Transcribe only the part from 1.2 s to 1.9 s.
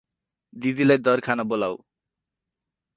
खाना बोलाउ।